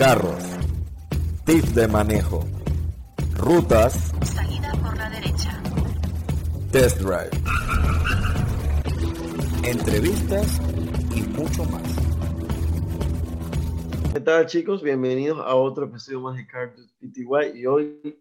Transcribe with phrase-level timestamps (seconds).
[0.00, 0.42] carros,
[1.44, 2.42] tips de manejo,
[3.36, 5.62] rutas, Salida por la derecha.
[6.72, 7.28] test drive,
[9.62, 10.58] entrevistas
[11.14, 11.82] y mucho más.
[14.14, 14.82] ¿Qué tal chicos?
[14.82, 18.18] Bienvenidos a otro episodio más de Cartoons PTY y hoy,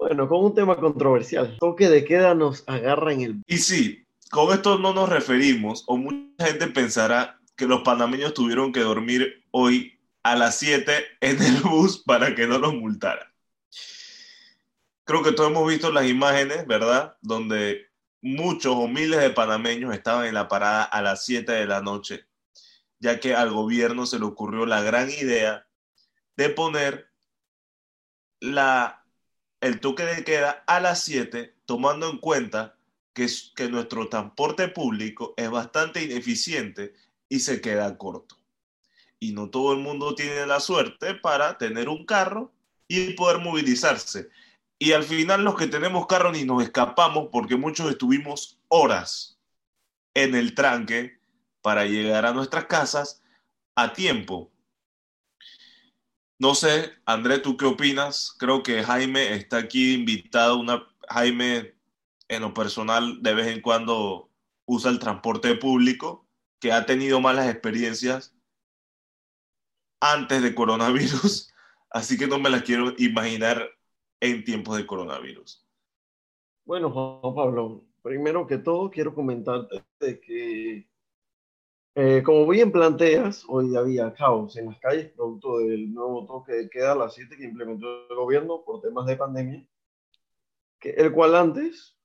[0.00, 1.56] bueno, con un tema controversial.
[1.60, 3.42] Toque de queda nos agarra en el...
[3.46, 8.72] Y sí, con esto no nos referimos, o mucha gente pensará que los panameños tuvieron
[8.72, 13.28] que dormir hoy a las 7 en el bus para que no los multaran.
[15.04, 17.16] Creo que todos hemos visto las imágenes, ¿verdad?
[17.20, 17.86] Donde
[18.20, 22.26] muchos o miles de panameños estaban en la parada a las 7 de la noche,
[23.00, 25.66] ya que al gobierno se le ocurrió la gran idea
[26.36, 27.10] de poner
[28.40, 29.04] la,
[29.60, 32.76] el toque de queda a las 7, tomando en cuenta
[33.12, 36.94] que, que nuestro transporte público es bastante ineficiente
[37.28, 38.41] y se queda corto.
[39.22, 42.52] Y no todo el mundo tiene la suerte para tener un carro
[42.88, 44.30] y poder movilizarse.
[44.80, 49.38] Y al final los que tenemos carro ni nos escapamos porque muchos estuvimos horas
[50.14, 51.20] en el tranque
[51.60, 53.22] para llegar a nuestras casas
[53.76, 54.50] a tiempo.
[56.40, 58.34] No sé, André, ¿tú qué opinas?
[58.40, 60.58] Creo que Jaime está aquí invitado.
[60.58, 61.76] Una, Jaime,
[62.26, 64.32] en lo personal, de vez en cuando
[64.64, 66.26] usa el transporte público,
[66.58, 68.34] que ha tenido malas experiencias
[70.02, 71.54] antes de coronavirus,
[71.90, 73.70] así que no me las quiero imaginar
[74.20, 75.64] en tiempos de coronavirus.
[76.64, 80.88] Bueno, Juan Pablo, primero que todo quiero comentarte que,
[81.94, 86.70] eh, como bien planteas, hoy había caos en las calles producto del nuevo toque de
[86.70, 89.64] queda a las 7 que implementó el gobierno por temas de pandemia,
[90.80, 91.96] que, el cual antes,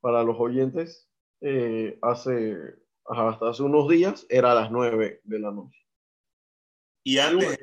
[0.00, 1.08] para los oyentes,
[1.40, 2.56] eh, hace,
[3.04, 5.80] hasta hace unos días era a las 9 de la noche.
[7.02, 7.58] Y antes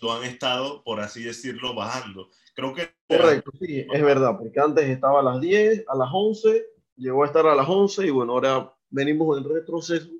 [0.00, 2.28] lo han estado, por así decirlo, bajando.
[2.54, 2.94] Creo que...
[3.08, 7.26] Correcto, sí, es verdad, porque antes estaba a las 10, a las 11, llegó a
[7.26, 10.10] estar a las 11 y bueno, ahora venimos en retroceso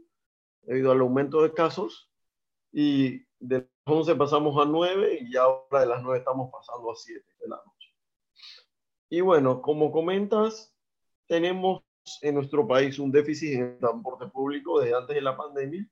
[0.63, 2.11] debido al aumento de casos
[2.73, 6.97] y de las 11 pasamos a 9 y ahora de las 9 estamos pasando a
[6.97, 7.95] 7 de la noche.
[9.11, 10.75] Y bueno, como comentas,
[11.27, 11.83] tenemos
[12.21, 15.89] en nuestro país un déficit en el transporte público desde antes de la pandemia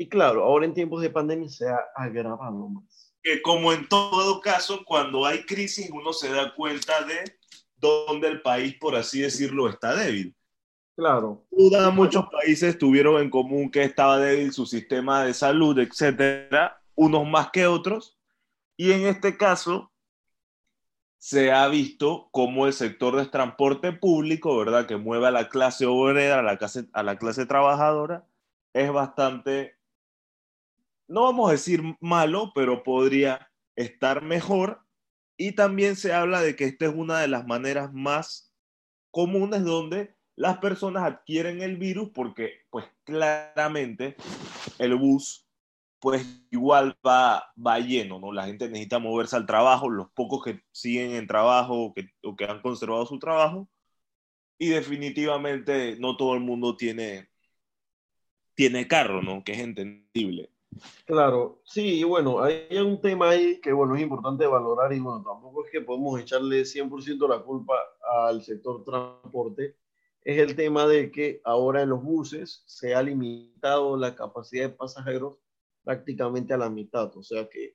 [0.00, 4.40] y claro, ahora en tiempos de pandemia se ha agravado más que como en todo
[4.40, 7.36] caso, cuando hay crisis, uno se da cuenta de
[7.76, 10.34] dónde el país, por así decirlo, está débil.
[10.96, 11.46] Claro.
[11.50, 17.26] Duda, muchos países tuvieron en común que estaba débil su sistema de salud, etcétera, unos
[17.28, 18.18] más que otros.
[18.76, 19.92] Y en este caso,
[21.18, 25.86] se ha visto cómo el sector de transporte público, ¿verdad?, que mueve a la clase
[25.86, 28.26] obrera, a la clase, a la clase trabajadora,
[28.72, 29.79] es bastante
[31.10, 34.82] no vamos a decir malo, pero podría estar mejor.
[35.36, 38.54] Y también se habla de que esta es una de las maneras más
[39.10, 44.16] comunes donde las personas adquieren el virus porque pues claramente
[44.78, 45.46] el bus
[45.98, 48.32] pues igual va, va lleno, ¿no?
[48.32, 52.36] La gente necesita moverse al trabajo, los pocos que siguen en trabajo o que, o
[52.36, 53.68] que han conservado su trabajo
[54.58, 57.28] y definitivamente no todo el mundo tiene,
[58.54, 59.42] tiene carro, ¿no?
[59.44, 60.50] Que es entendible.
[61.04, 65.64] Claro, sí, bueno, hay un tema ahí que, bueno, es importante valorar y, bueno, tampoco
[65.64, 67.74] es que podemos echarle 100% la culpa
[68.26, 69.76] al sector transporte,
[70.22, 74.74] es el tema de que ahora en los buses se ha limitado la capacidad de
[74.74, 75.38] pasajeros
[75.82, 77.74] prácticamente a la mitad, o sea que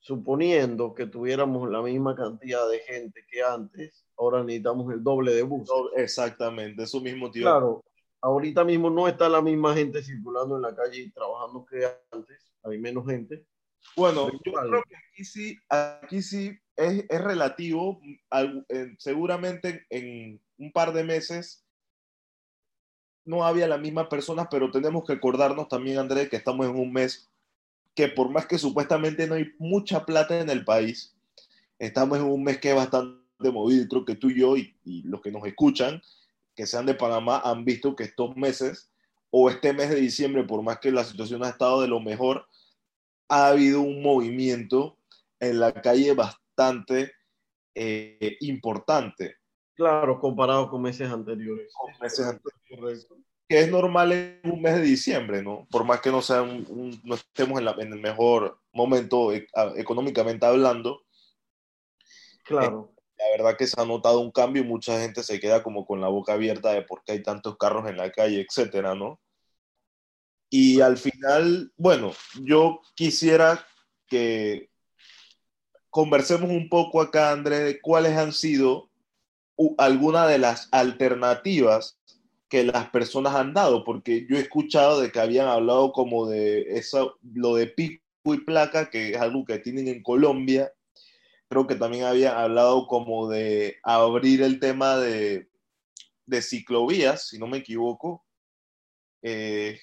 [0.00, 5.42] suponiendo que tuviéramos la misma cantidad de gente que antes, ahora necesitamos el doble de
[5.42, 5.74] buses.
[5.96, 7.42] Exactamente, eso mismo, tío.
[7.42, 7.84] Claro,
[8.20, 12.52] ahorita mismo no está la misma gente circulando en la calle y trabajando que antes,
[12.62, 13.44] hay menos gente.
[13.96, 20.40] Bueno, yo creo que aquí sí, aquí sí es, es relativo, al, eh, seguramente en
[20.58, 21.64] un par de meses
[23.24, 26.92] no había las mismas personas, pero tenemos que acordarnos también, André, que estamos en un
[26.92, 27.30] mes
[27.94, 31.16] que por más que supuestamente no hay mucha plata en el país,
[31.78, 33.18] estamos en un mes que es bastante
[33.52, 36.00] movido creo que tú y yo y, y los que nos escuchan
[36.58, 38.90] que sean de Panamá han visto que estos meses
[39.30, 42.48] o este mes de diciembre, por más que la situación ha estado de lo mejor,
[43.28, 44.98] ha habido un movimiento
[45.38, 47.12] en la calle bastante
[47.76, 49.36] eh, importante.
[49.76, 51.72] Claro, comparado con meses anteriores.
[51.72, 53.06] Con meses anteriores.
[53.48, 55.64] Que es normal en un mes de diciembre, ¿no?
[55.70, 59.32] Por más que no, sea un, un, no estemos en, la, en, el mejor momento
[59.32, 59.46] e
[59.76, 61.02] económicamente hablando.
[62.42, 62.90] Claro.
[62.92, 65.84] Eh, la verdad que se ha notado un cambio y mucha gente se queda como
[65.86, 69.20] con la boca abierta de por qué hay tantos carros en la calle, etcétera, ¿no?
[70.50, 72.12] Y al final, bueno,
[72.42, 73.66] yo quisiera
[74.06, 74.70] que
[75.90, 78.90] conversemos un poco acá, Andrés, de cuáles han sido
[79.76, 81.98] algunas de las alternativas
[82.48, 86.78] que las personas han dado, porque yo he escuchado de que habían hablado como de
[86.78, 90.72] eso, lo de pico y placa, que es algo que tienen en Colombia.
[91.48, 95.48] Creo que también habían hablado como de abrir el tema de,
[96.26, 98.24] de ciclovías, si no me equivoco.
[99.22, 99.80] Eh,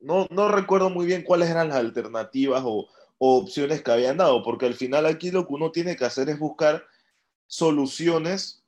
[0.00, 2.88] no, no recuerdo muy bien cuáles eran las alternativas o,
[3.18, 6.28] o opciones que habían dado, porque al final aquí lo que uno tiene que hacer
[6.28, 6.84] es buscar
[7.46, 8.64] soluciones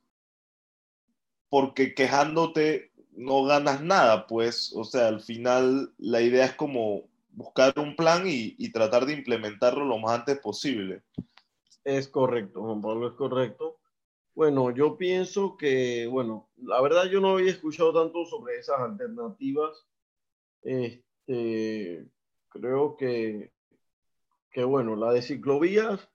[1.49, 7.03] porque quejándote no ganas nada, pues, o sea, al final la idea es como
[7.33, 11.03] buscar un plan y, y, tratar de implementarlo lo más antes posible.
[11.83, 13.79] Es correcto, Juan Pablo, es correcto.
[14.33, 19.87] Bueno, yo pienso que, bueno, la verdad yo no había escuchado tanto sobre esas alternativas.
[20.61, 22.07] Este,
[22.49, 23.51] creo que,
[24.51, 26.11] que bueno, la de ciclovías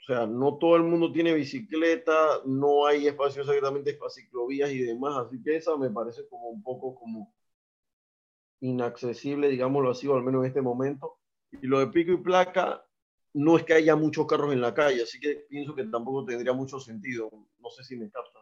[0.00, 4.78] o sea, no todo el mundo tiene bicicleta, no hay espacios exactamente para ciclovías y
[4.78, 7.34] demás, así que esa me parece como un poco como
[8.60, 11.18] inaccesible, digámoslo así, o al menos en este momento.
[11.52, 12.84] Y lo de pico y placa,
[13.34, 16.52] no es que haya muchos carros en la calle, así que pienso que tampoco tendría
[16.52, 17.30] mucho sentido.
[17.58, 18.40] No sé si me capta.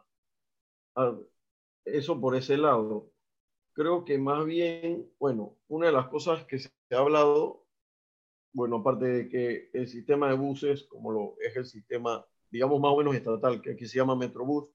[1.85, 3.11] Eso por ese lado.
[3.73, 7.69] Creo que más bien, bueno, una de las cosas que se ha hablado
[8.53, 12.93] bueno, aparte de que el sistema de buses, como lo es el sistema, digamos, más
[12.93, 14.69] o menos estatal, que aquí se llama Metrobús,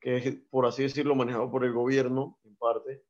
[0.00, 3.02] que es, por así decirlo, manejado por el gobierno, en parte,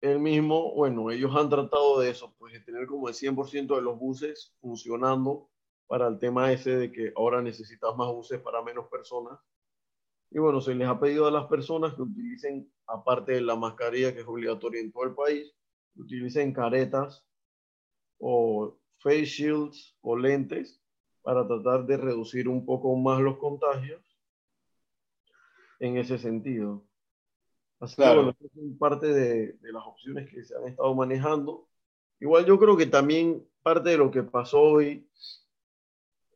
[0.00, 3.82] el mismo, bueno, ellos han tratado de eso, pues de tener como el 100% de
[3.82, 5.50] los buses funcionando
[5.86, 9.38] para el tema ese de que ahora necesitas más buses para menos personas.
[10.30, 14.12] Y bueno, se les ha pedido a las personas que utilicen, aparte de la mascarilla
[14.12, 15.54] que es obligatoria en todo el país,
[15.94, 17.26] que utilicen caretas
[18.18, 20.82] o face shields o lentes
[21.22, 24.02] para tratar de reducir un poco más los contagios
[25.80, 26.87] en ese sentido.
[27.80, 28.34] Así claro.
[28.34, 31.68] que bueno, parte de, de, las opciones que se han estado manejando.
[32.20, 35.08] Igual yo creo que también parte de lo que pasó hoy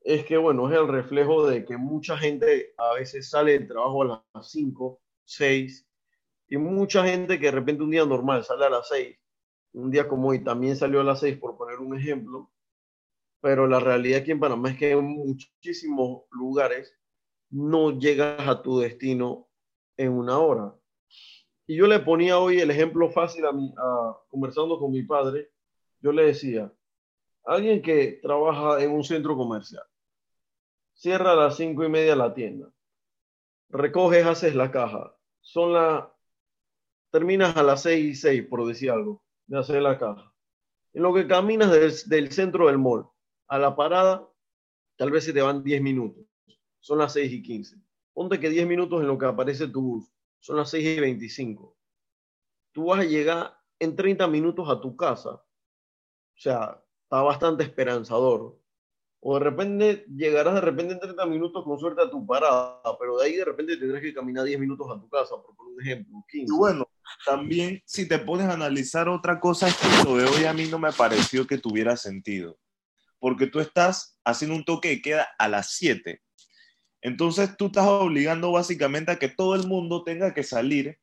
[0.05, 4.03] es que, bueno, es el reflejo de que mucha gente a veces sale del trabajo
[4.03, 5.87] a las 5, 6,
[6.49, 9.17] y mucha gente que de repente un día normal sale a las 6
[9.73, 12.51] un día como hoy también salió a las 6, por poner un ejemplo,
[13.41, 16.95] pero la realidad aquí en Panamá es que en muchísimos lugares
[17.51, 19.49] no llegas a tu destino
[19.97, 20.75] en una hora.
[21.73, 25.51] Y yo le ponía hoy el ejemplo fácil a, mi, a conversando con mi padre,
[26.03, 26.71] yo le decía,
[27.47, 29.83] alguien que trabaja en un centro comercial,
[30.93, 32.71] cierra a las cinco y media la tienda,
[33.71, 36.05] recoges, haces la caja, son las,
[37.11, 40.31] terminas a las seis y seis, por decir algo de hacer la caja.
[40.93, 43.09] En lo que caminas del, del, centro del mall
[43.49, 44.29] a la parada,
[44.97, 46.23] tal vez se te van 10 minutos.
[46.81, 47.77] Son las 6 y 15.
[48.13, 50.13] Ponte que 10 minutos en lo que aparece tu bus.
[50.43, 51.77] Son las 6 y 25.
[52.73, 55.35] Tú vas a llegar en 30 minutos a tu casa.
[55.35, 55.45] O
[56.35, 58.59] sea, está bastante esperanzador.
[59.21, 63.19] O de repente llegarás de repente en 30 minutos con suerte a tu parada, pero
[63.19, 66.25] de ahí de repente tendrás que caminar 10 minutos a tu casa, por un ejemplo.
[66.29, 66.53] 15.
[66.53, 66.89] Y bueno,
[67.25, 70.93] también si te pones a analizar otra cosa, es de hoy a mí no me
[70.93, 72.59] pareció que tuviera sentido.
[73.21, 76.21] Porque tú estás haciendo un toque que queda a las 7.
[77.03, 80.99] Entonces tú estás obligando básicamente a que todo el mundo tenga que salir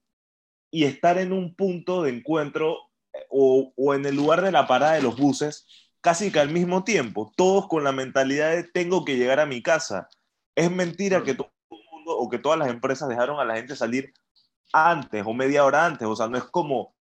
[0.72, 2.78] y estar en un punto de encuentro
[3.14, 5.68] eh, o, en el lugar de la parada de los buses
[6.02, 9.62] casi que al mismo tiempo, todos con la mentalidad de tengo que llegar a mi
[9.62, 10.08] casa.
[10.56, 13.76] Es mentira que todo el mundo o que todas las empresas dejaron a la gente
[13.76, 14.14] salir
[14.72, 16.08] antes o media hora antes.
[16.08, 16.96] O sea, no es como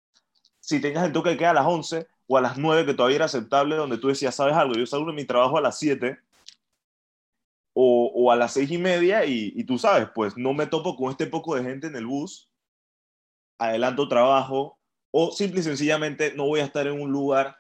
[0.58, 3.16] si tenías el toque que queda a las 11 o a las 9, que todavía
[3.16, 4.74] era aceptable, donde tú decías, ¿sabes algo?
[4.74, 6.18] Yo salgo de mi trabajo a las 7
[7.80, 10.96] o, o a las 6 y media y, y, tú sabes, pues no me topo
[10.96, 12.50] con este poco de gente en el bus,
[13.56, 14.80] adelanto trabajo
[15.12, 17.56] o simple y sencillamente no voy a estar en un lugar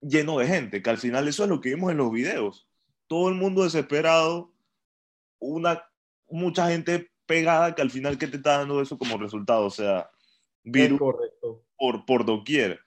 [0.00, 2.68] lleno de gente, que al final eso es lo que vimos en los videos.
[3.08, 4.52] Todo el mundo desesperado,
[5.40, 5.84] una,
[6.28, 9.66] mucha gente pegada que al final, ¿qué te está dando eso como resultado?
[9.66, 10.08] O sea,
[10.62, 11.00] virus
[11.76, 12.78] Por, por doquier.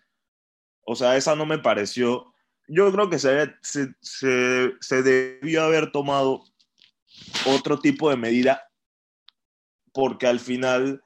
[0.85, 2.30] O sea, esa no me pareció.
[2.73, 6.45] Yo creo que se, se, se, se debió haber tomado
[7.45, 8.65] otro tipo de medida
[9.91, 11.03] porque al final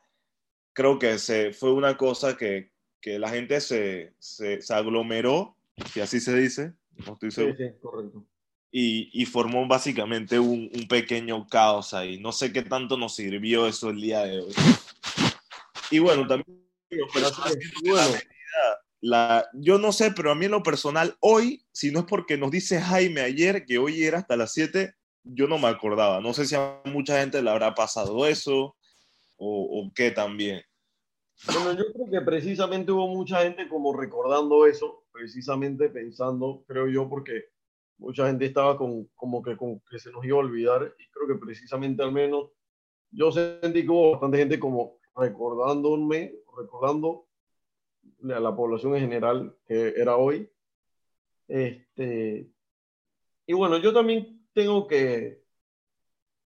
[0.73, 5.57] creo que se, fue una cosa que, que la gente se, se, se aglomeró
[5.91, 6.73] si así se dice,
[7.05, 7.55] no estoy seguro.
[7.57, 8.23] Sí, sí, correcto.
[8.71, 12.19] Y, y, formó básicamente un, un, pequeño caos ahí.
[12.19, 14.53] No sé qué tanto nos sirvió eso el día de hoy.
[15.91, 17.07] Y bueno, también pero
[17.83, 18.17] bueno.
[19.01, 22.37] La, yo no sé, pero a mí en lo personal, hoy, si no es porque
[22.37, 26.21] nos dice Jaime ayer que hoy era hasta las 7, yo no me acordaba.
[26.21, 28.75] No sé si a mucha gente le habrá pasado eso
[29.37, 30.61] o, o qué también.
[31.47, 37.09] Bueno, yo creo que precisamente hubo mucha gente como recordando eso, precisamente pensando, creo yo,
[37.09, 37.45] porque
[37.97, 41.27] mucha gente estaba con, como que, con, que se nos iba a olvidar y creo
[41.27, 42.51] que precisamente al menos
[43.11, 47.27] yo sentí que hubo bastante gente como recordándome, recordando
[48.23, 50.49] a la población en general que era hoy.
[51.47, 52.49] Este,
[53.45, 55.43] y bueno, yo también tengo que,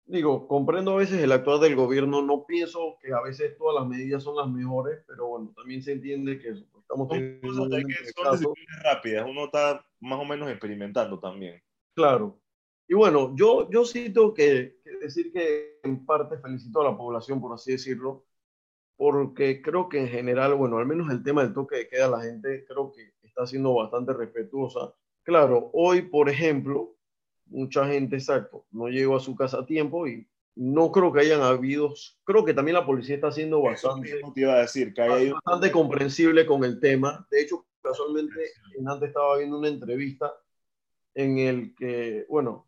[0.06, 3.88] digo, comprendo a veces el actuar del gobierno, no pienso que a veces todas las
[3.88, 9.25] medidas son las mejores, pero bueno, también se entiende que estamos teniendo son, decisiones rápidas,
[9.30, 11.62] uno está más o menos experimentando también.
[11.94, 12.39] Claro.
[12.88, 16.98] Y bueno, yo, yo sí tengo que, que decir que en parte felicito a la
[16.98, 18.25] población, por así decirlo,
[19.00, 22.22] porque creo que en general, bueno, al menos el tema del toque de queda, la
[22.22, 24.94] gente creo que está siendo bastante respetuosa.
[25.24, 26.98] Claro, hoy, por ejemplo,
[27.46, 31.39] mucha gente, exacto, no llegó a su casa a tiempo y no creo que hayan
[31.39, 31.94] habido,
[32.25, 35.72] creo que también la policía está siendo bastante, te iba a decir, que hay bastante
[35.72, 37.25] comprensible con el tema.
[37.32, 38.51] De hecho, casualmente,
[38.86, 40.29] antes estaba viendo una entrevista
[41.13, 42.68] en el que, bueno,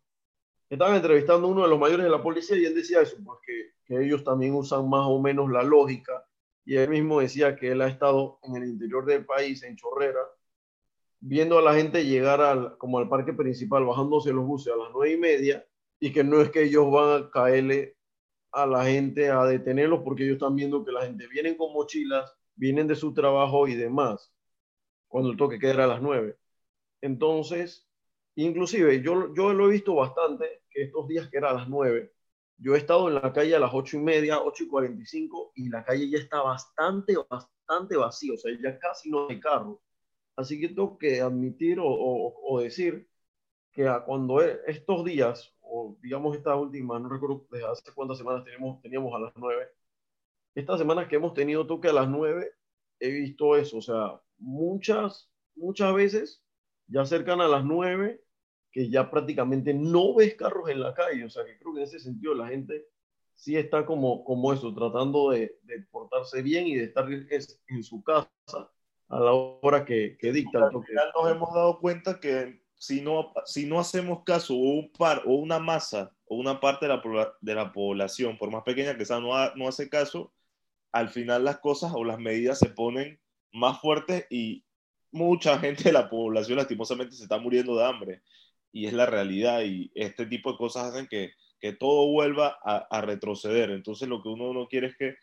[0.70, 3.71] estaban entrevistando a uno de los mayores de la policía y él decía eso, porque
[3.84, 6.24] que ellos también usan más o menos la lógica.
[6.64, 10.20] Y él mismo decía que él ha estado en el interior del país, en Chorrera,
[11.20, 14.90] viendo a la gente llegar al, como al parque principal, bajándose los buses a las
[14.92, 15.66] nueve y media,
[16.00, 17.96] y que no es que ellos van a caerle
[18.52, 22.32] a la gente a detenerlos, porque ellos están viendo que la gente viene con mochilas,
[22.54, 24.32] vienen de su trabajo y demás,
[25.08, 26.36] cuando el toque queda a las nueve.
[27.00, 27.88] Entonces,
[28.34, 32.12] inclusive yo, yo lo he visto bastante, que estos días que era a las nueve,
[32.62, 35.06] yo he estado en la calle a las ocho y media, ocho y cuarenta y
[35.06, 39.40] cinco, y la calle ya está bastante, bastante vacía, o sea, ya casi no hay
[39.40, 39.78] carros.
[40.36, 43.08] Así que tengo que admitir o, decir
[43.72, 48.44] que cuando e, estos días, o digamos estas últimas, no recuerdo desde hace cuántas semanas
[48.44, 49.68] teníamos, teníamos a las nueve,
[50.54, 52.52] estas semanas que hemos tenido toque a las nueve,
[53.00, 56.42] he visto eso, o sea, muchas, muchas veces
[56.86, 58.22] ya cercan a las nueve
[58.72, 61.24] que ya prácticamente no ves carros en la calle.
[61.24, 62.86] O sea, que creo que en ese sentido la gente
[63.34, 68.02] sí está como, como eso, tratando de, de portarse bien y de estar en su
[68.02, 68.30] casa
[69.08, 70.64] a la hora que, que dicta.
[70.64, 74.90] Al final nos hemos dado cuenta que si no, si no hacemos caso o un
[74.90, 78.96] par o una masa o una parte de la, de la población, por más pequeña
[78.96, 80.32] que sea, no, no hace caso,
[80.92, 83.20] al final las cosas o las medidas se ponen
[83.52, 84.64] más fuertes y
[85.10, 88.22] mucha gente de la población lastimosamente se está muriendo de hambre
[88.72, 93.00] y es la realidad y este tipo de cosas hacen que, que todo vuelva a,
[93.02, 93.70] retroceder.
[93.70, 95.16] Entonces lo que uno no quiere es que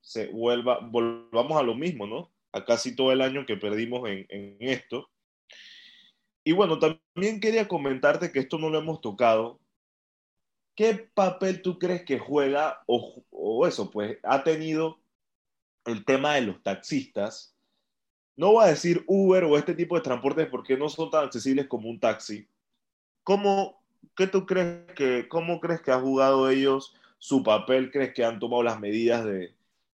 [0.00, 2.32] se vuelva, volvamos a lo mismo, ¿no?
[2.52, 5.08] A casi todo el año que perdimos en, en esto.
[6.44, 9.60] Y bueno, también quería comentarte que esto no lo hemos tocado.
[10.74, 15.00] ¿Qué papel tú crees que juega o, o eso, pues ha tenido
[15.84, 17.57] el tema de los taxistas
[18.38, 21.66] no voy a decir Uber o este tipo de transportes porque no son tan accesibles
[21.66, 22.46] como un taxi.
[23.24, 23.82] ¿Cómo,
[24.16, 27.90] qué tú crees que, cómo crees que han jugado ellos su papel?
[27.90, 29.54] ¿Crees que han tomado las medidas de,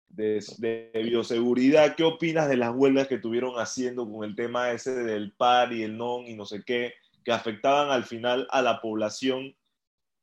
[0.08, 1.94] de, de, bioseguridad?
[1.96, 5.82] ¿Qué opinas de las huelgas que tuvieron haciendo con el tema ese del par y
[5.82, 9.54] el non y no sé qué, que afectaban al final a la población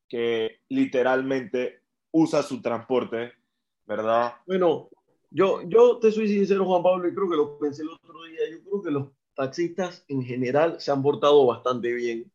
[0.10, 3.34] que literalmente usa su transporte,
[3.86, 4.34] ¿verdad?
[4.48, 4.90] Bueno,
[5.30, 8.40] yo, yo te soy sincero, Juan Pablo, y creo que lo pensé el otro día.
[8.52, 12.32] Yo creo que los taxistas en general se han portado bastante bien,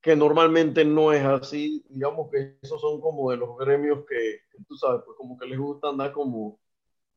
[0.00, 1.84] que normalmente no es así.
[1.88, 5.58] Digamos que esos son como de los gremios que, tú sabes, pues como que les
[5.58, 6.58] gusta andar como,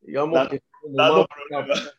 [0.02, 0.62] digamos, da, que
[0.92, 1.96] más,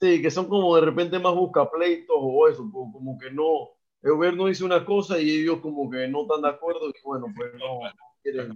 [0.00, 3.70] sí, que son como de repente más buscapleitos o eso, como, como que no,
[4.02, 7.26] el gobierno dice una cosa y ellos como que no están de acuerdo y bueno,
[7.36, 8.54] pues no, no quieren,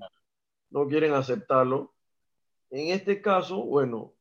[0.70, 1.95] no quieren aceptarlo.
[2.76, 4.12] En este caso, bueno,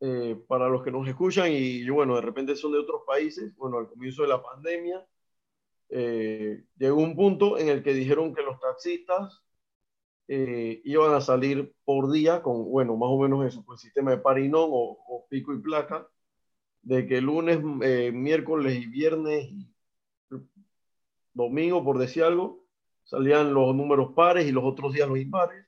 [0.00, 3.78] eh, para los que nos escuchan y bueno, de repente son de otros países, bueno,
[3.78, 5.04] al comienzo de la pandemia,
[5.88, 9.42] eh, llegó un punto en el que dijeron que los taxistas
[10.28, 14.18] eh, iban a salir por día con, bueno, más o menos eso, pues sistema de
[14.18, 16.08] parinón o, o pico y placa,
[16.82, 19.74] de que lunes, miércoles y viernes y
[21.34, 22.64] domingo, por decir algo,
[23.02, 25.67] salían los números pares y los otros días los impares.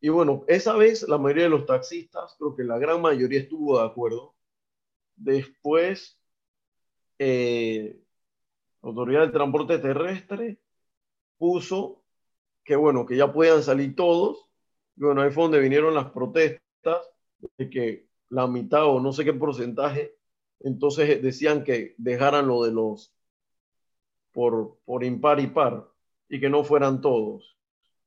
[0.00, 3.78] Y bueno, esa vez la mayoría de los taxistas, creo que la gran mayoría estuvo
[3.78, 4.34] de acuerdo.
[5.16, 6.18] Después,
[7.18, 8.00] eh,
[8.82, 10.58] la Autoridad del Transporte Terrestre
[11.38, 12.02] puso
[12.64, 14.48] que bueno, que ya puedan salir todos.
[14.96, 17.10] Y bueno, ahí fue donde vinieron las protestas
[17.58, 20.16] de que la mitad o no sé qué porcentaje
[20.60, 23.12] entonces decían que dejaran lo de los
[24.32, 25.88] por, por impar y par
[26.28, 27.56] y que no fueran todos.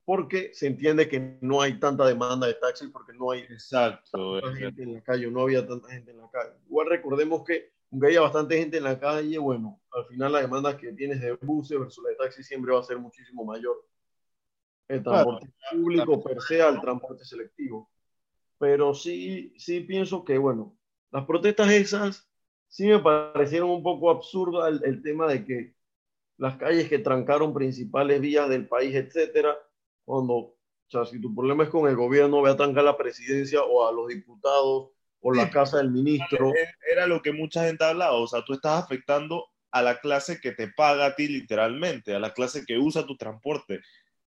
[0.06, 4.42] Porque se entiende que no hay tanta demanda de taxis porque no hay Exacto.
[4.42, 6.52] tanta gente en la calle, no había tanta gente en la calle.
[6.68, 10.76] Igual recordemos que aunque haya bastante gente en la calle, bueno, al final la demanda
[10.76, 13.86] que tienes de buses versus la de taxi siempre va a ser muchísimo mayor.
[14.88, 17.90] El transporte público per se al transporte selectivo.
[18.58, 20.76] Pero sí, sí pienso que, bueno,
[21.12, 22.28] las protestas esas
[22.68, 25.76] sí me parecieron un poco absurdas el, el tema de que
[26.38, 29.56] las calles que trancaron principales vías del país, etcétera,
[30.06, 30.56] cuando, o
[30.88, 33.92] sea, si tu problema es con el gobierno, ve a trancar la presidencia o a
[33.92, 34.90] los diputados
[35.24, 36.52] o la casa del ministro.
[36.92, 38.14] Era lo que mucha gente hablaba.
[38.14, 42.20] O sea, tú estás afectando a la clase que te paga a ti literalmente, a
[42.20, 43.82] la clase que usa tu transporte.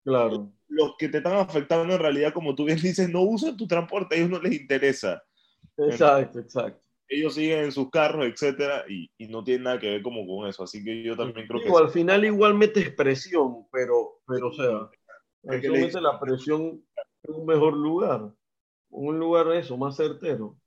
[0.03, 3.67] Claro, Los que te están afectando en realidad, como tú bien dices, no usan tu
[3.67, 5.21] transporte, a ellos no les interesa.
[5.77, 6.81] exacto, exacto.
[7.07, 10.47] Ellos siguen en sus carros, etcétera, y, y no tiene nada que ver como con
[10.47, 10.63] eso.
[10.63, 14.89] Así que yo también creo que al final igual metes presión, pero, pero o sea,
[15.43, 16.83] Es mete la presión
[17.23, 18.33] en un mejor lugar,
[18.89, 20.57] un lugar eso, más certero.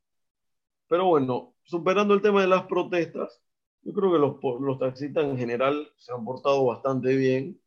[0.88, 3.41] Pero bueno, superando el tema de las protestas,
[3.83, 7.61] yo creo que los, los taxistas en general se han portado bastante bien.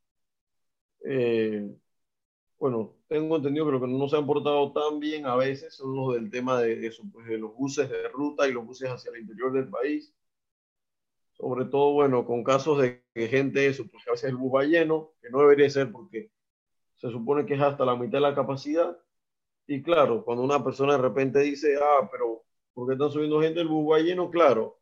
[1.03, 1.69] Eh,
[2.57, 5.95] bueno, tengo entendido que los que no se han portado tan bien a veces son
[5.95, 9.11] los del tema de eso, pues de los buses de ruta y los buses hacia
[9.11, 10.13] el interior del país.
[11.33, 14.53] Sobre todo, bueno, con casos de que gente, eso, pues que a veces el bus
[14.55, 16.31] va lleno, que no debería ser porque
[17.05, 18.97] se supone que es hasta la mitad de la capacidad.
[19.67, 22.43] Y claro, cuando una persona de repente dice, ah, pero
[22.73, 23.61] ¿por qué están subiendo gente?
[23.61, 24.79] El bus va lleno, claro.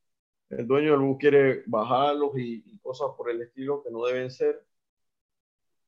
[0.50, 4.32] El dueño del bus quiere bajarlos y, y cosas por el estilo que no deben
[4.32, 4.66] ser.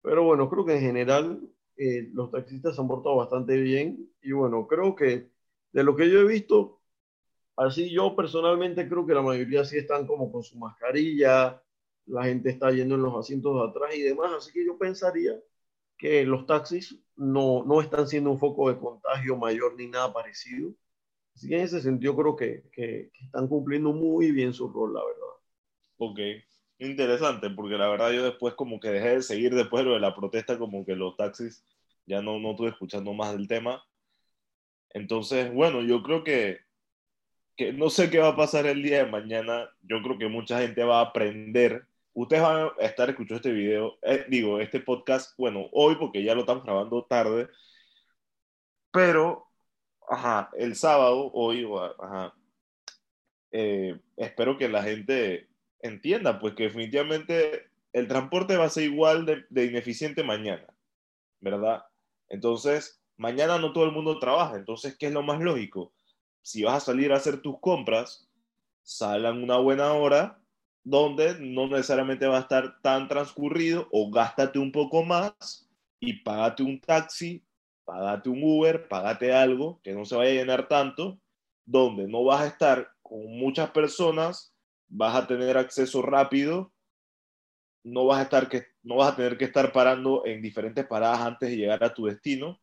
[0.01, 1.41] Pero bueno, creo que en general
[1.77, 4.09] eh, los taxistas se han portado bastante bien.
[4.21, 5.31] Y bueno, creo que
[5.71, 6.81] de lo que yo he visto,
[7.55, 11.61] así yo personalmente creo que la mayoría sí están como con su mascarilla,
[12.07, 14.33] la gente está yendo en los asientos de atrás y demás.
[14.37, 15.39] Así que yo pensaría
[15.97, 20.73] que los taxis no, no están siendo un foco de contagio mayor ni nada parecido.
[21.35, 24.93] Así que en ese sentido creo que, que, que están cumpliendo muy bien su rol,
[24.93, 25.35] la verdad.
[25.97, 26.19] Ok,
[26.79, 30.01] interesante, porque la verdad yo después como que dejé de seguir después de lo de
[30.01, 31.63] la protesta, como que los taxis
[32.05, 33.83] ya no, no estuve escuchando más del tema.
[34.89, 36.59] Entonces, bueno, yo creo que,
[37.57, 39.69] que no sé qué va a pasar el día de mañana.
[39.81, 41.87] Yo creo que mucha gente va a aprender.
[42.15, 46.33] Ustedes van a estar escuchando este video, eh, digo, este podcast, bueno, hoy porque ya
[46.33, 47.49] lo estamos grabando tarde,
[48.89, 49.51] pero,
[50.07, 51.67] ajá, el sábado, hoy,
[51.99, 52.33] ajá,
[53.51, 55.49] eh, espero que la gente
[55.81, 60.67] entienda, pues que definitivamente el transporte va a ser igual de, ineficiente mañana,
[61.41, 61.83] ¿verdad?
[62.29, 65.91] Entonces, mañana no todo el mundo trabaja, entonces, ¿qué es lo más lógico?
[66.41, 68.29] Si vas a salir a hacer tus compras,
[68.83, 70.39] salgan una buena hora
[70.85, 75.67] donde no necesariamente va a estar tan transcurrido o gástate un poco más
[75.99, 77.43] y págate un taxi,
[77.83, 81.19] págate un Uber, págate algo que no se vaya a llenar tanto,
[81.65, 84.53] donde no vas a estar con muchas personas,
[84.87, 86.71] vas a tener acceso rápido,
[87.83, 91.21] no vas a estar que no vas a tener que estar parando en diferentes paradas
[91.21, 92.61] antes de llegar a tu destino.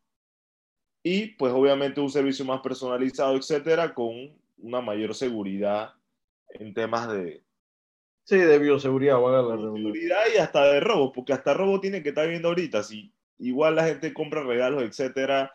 [1.03, 4.13] Y pues obviamente un servicio más personalizado, etcétera, con
[4.57, 5.93] una mayor seguridad
[6.47, 7.42] en temas de
[8.25, 9.83] Sí, de bioseguridad, valga la redundancia.
[9.83, 13.75] seguridad y hasta de robo, porque hasta robo tiene que estar viendo ahorita, si igual
[13.75, 15.51] la gente compra regalos, etcétera,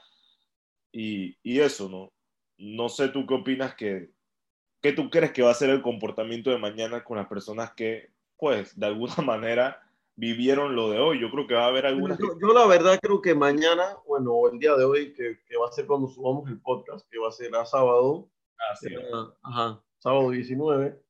[0.92, 2.12] y, y eso, ¿no?
[2.58, 4.10] No sé tú qué opinas que,
[4.82, 8.10] ¿qué tú crees que va a ser el comportamiento de mañana con las personas que,
[8.36, 9.80] pues, de alguna manera
[10.16, 11.20] vivieron lo de hoy?
[11.20, 12.18] Yo creo que va a haber algunas...
[12.18, 15.68] Yo, yo la verdad creo que mañana, bueno, el día de hoy, que, que va
[15.68, 18.28] a ser cuando subamos el podcast, que va a ser a sábado,
[18.58, 18.88] Ah, sí.
[18.88, 19.02] será,
[19.42, 21.00] ajá, sábado 19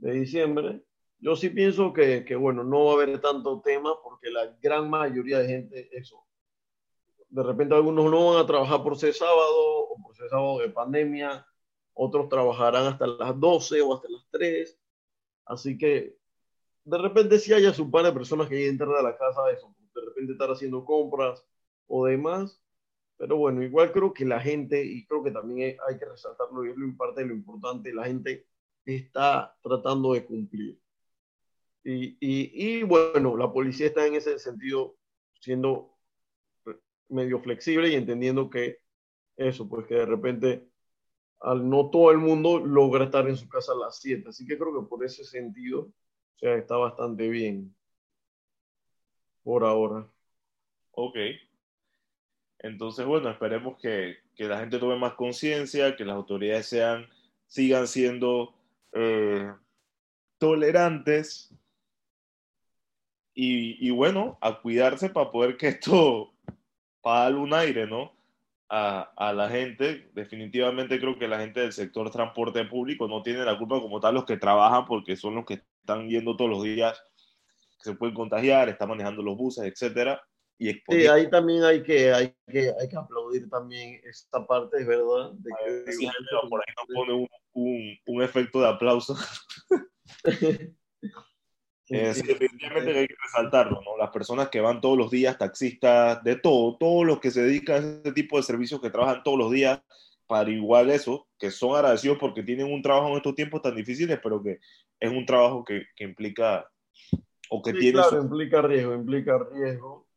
[0.00, 0.82] de diciembre.
[1.18, 4.88] Yo sí pienso que, que, bueno, no va a haber tanto tema porque la gran
[4.88, 6.26] mayoría de gente, eso,
[7.28, 10.70] de repente algunos no van a trabajar por ser sábado o por ser sábado de
[10.70, 11.46] pandemia,
[11.92, 14.80] otros trabajarán hasta las 12 o hasta las 3,
[15.44, 16.16] así que
[16.84, 20.00] de repente sí haya su par de personas que lleguen tarde a la casa, de
[20.06, 21.44] repente estar haciendo compras
[21.86, 22.62] o demás,
[23.18, 26.70] pero bueno, igual creo que la gente, y creo que también hay que resaltarlo, y
[26.70, 28.46] es parte de lo importante, la gente
[28.84, 30.78] está tratando de cumplir.
[31.84, 34.96] Y, y, y, bueno, la policía está en ese sentido
[35.40, 35.96] siendo
[37.08, 38.78] medio flexible y entendiendo que
[39.36, 40.70] eso, pues que de repente
[41.40, 44.28] al no todo el mundo logra estar en su casa a las 7.
[44.28, 45.90] Así que creo que por ese sentido,
[46.42, 47.74] o está bastante bien
[49.42, 50.06] por ahora.
[50.92, 51.16] Ok.
[52.58, 57.08] Entonces, bueno, esperemos que, que la gente tome más conciencia, que las autoridades sean,
[57.46, 58.54] sigan siendo
[58.92, 59.52] eh,
[60.38, 61.54] tolerantes
[63.32, 66.34] y, bueno, a cuidarse para poder que esto,
[67.00, 68.12] para darle un aire, ¿no?
[68.68, 70.10] A, la gente.
[70.14, 74.14] Definitivamente creo que la gente del sector transporte público no tiene la culpa como tal
[74.14, 77.02] los que trabajan porque son los que están viendo todos los días
[77.80, 80.22] se pueden contagiar, están manejando los buses, etcétera.
[80.62, 84.86] Y sí, ahí también hay que, hay, que, hay que aplaudir también esta parte, es
[84.86, 85.32] verdad.
[85.32, 85.50] De
[85.84, 86.06] que, sí,
[86.50, 89.16] por ahí nos pone un, un, un efecto de aplauso.
[91.92, 93.96] Eh, sí, definitivamente hay que resaltarlo, ¿no?
[93.96, 97.82] Las personas que van todos los días, taxistas, de todo, todos los que se dedican
[97.82, 99.82] a este tipo de servicios que trabajan todos los días
[100.28, 104.20] para igual eso, que son agradecidos porque tienen un trabajo en estos tiempos tan difíciles,
[104.22, 104.60] pero que
[105.00, 106.70] es un trabajo que, que implica
[107.50, 107.94] o que sí, tiene...
[107.94, 108.16] Claro, su...
[108.18, 110.09] implica riesgo, implica riesgo.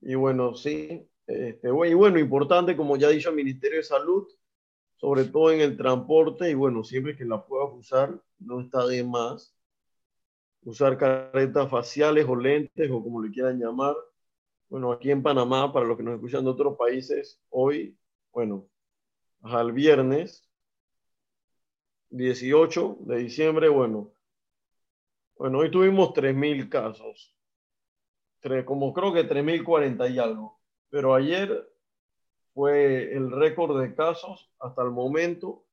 [0.00, 1.06] Y bueno, sí.
[1.26, 4.26] Este, y bueno, importante, como ya ha dicho el Ministerio de Salud,
[4.96, 9.04] sobre todo en el transporte, y bueno, siempre que la puedas usar, no está de
[9.04, 9.54] más
[10.62, 13.94] usar caretas faciales o lentes o como le quieran llamar.
[14.68, 17.96] Bueno, aquí en Panamá, para los que nos escuchan de otros países, hoy,
[18.32, 18.68] bueno,
[19.42, 20.48] al viernes
[22.10, 24.12] 18 de diciembre, bueno,
[25.36, 27.34] bueno, hoy tuvimos 3.000 casos,
[28.64, 31.70] como creo que 3.040 y algo, pero ayer
[32.54, 35.64] fue el récord de casos hasta el momento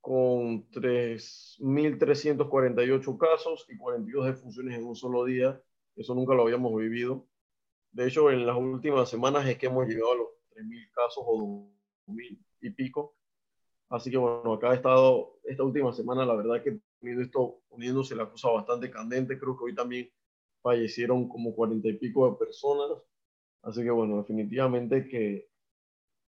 [0.00, 5.60] con 3.348 casos y 42 defunciones en un solo día.
[5.96, 7.26] Eso nunca lo habíamos vivido.
[7.92, 11.68] De hecho, en las últimas semanas es que hemos llegado a los 3.000 casos o
[12.06, 13.14] 2.000 y pico.
[13.88, 18.30] Así que bueno, acá ha estado esta última semana, la verdad que esto poniéndose la
[18.30, 19.38] cosa bastante candente.
[19.38, 20.10] Creo que hoy también
[20.62, 22.90] fallecieron como 40 y pico de personas.
[23.62, 25.48] Así que bueno, definitivamente que,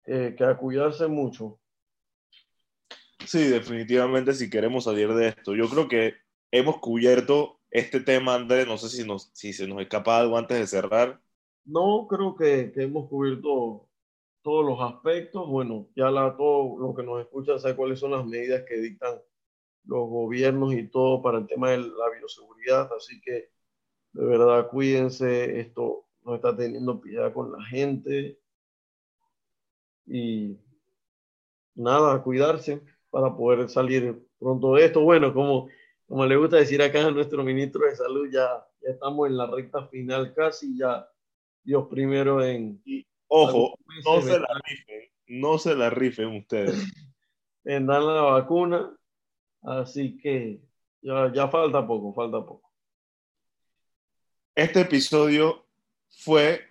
[0.05, 1.59] eh, que a cuidarse mucho.
[3.25, 5.53] Sí, definitivamente si queremos salir de esto.
[5.55, 6.13] Yo creo que
[6.51, 8.67] hemos cubierto este tema, Andrés.
[8.67, 11.19] No sé si, nos, si se nos escapa algo antes de cerrar.
[11.65, 13.89] No, creo que, que hemos cubierto
[14.41, 15.47] todos los aspectos.
[15.49, 19.19] Bueno, ya la, todo lo que nos escuchan sabe cuáles son las medidas que dictan
[19.83, 22.89] los gobiernos y todo para el tema de la bioseguridad.
[22.95, 23.49] Así que
[24.13, 25.59] de verdad cuídense.
[25.59, 28.39] Esto no está teniendo piedad con la gente.
[30.05, 30.57] Y
[31.75, 35.01] nada, cuidarse para poder salir pronto de esto.
[35.01, 35.67] Bueno, como,
[36.07, 39.47] como le gusta decir acá a nuestro ministro de Salud, ya, ya estamos en la
[39.47, 41.07] recta final casi, ya
[41.63, 42.81] Dios primero en...
[42.85, 46.75] Y, ojo, no se la rifen, no se la rifen ustedes.
[47.65, 48.97] en dar la vacuna,
[49.61, 50.61] así que
[51.01, 52.71] ya, ya falta poco, falta poco.
[54.57, 55.67] Este episodio
[56.09, 56.61] fue,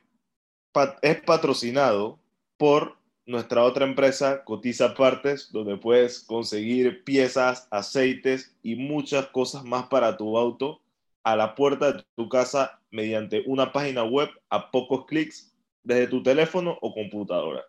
[1.02, 2.18] es patrocinado
[2.56, 9.86] por nuestra otra empresa, Cotiza Partes, donde puedes conseguir piezas, aceites y muchas cosas más
[9.86, 10.82] para tu auto
[11.22, 16.24] a la puerta de tu casa mediante una página web a pocos clics desde tu
[16.24, 17.64] teléfono o computadora.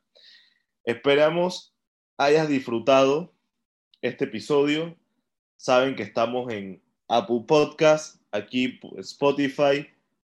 [0.84, 1.76] Esperamos
[2.18, 3.36] hayas disfrutado
[4.02, 4.98] este episodio.
[5.58, 9.88] Saben que estamos en Apple Podcast, aquí Spotify,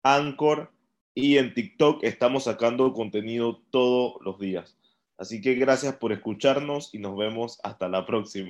[0.02, 0.70] Anchor
[1.14, 4.76] y en TikTok estamos sacando contenido todos los días.
[5.16, 8.46] Así que gracias por escucharnos y nos vemos hasta la próxima.